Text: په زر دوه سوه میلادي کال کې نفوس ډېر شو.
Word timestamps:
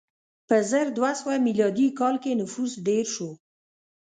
په 0.47 0.55
زر 0.69 0.85
دوه 0.97 1.11
سوه 1.19 1.33
میلادي 1.47 1.87
کال 1.99 2.15
کې 2.23 2.39
نفوس 2.41 2.71
ډېر 2.87 3.05
شو. 3.15 3.29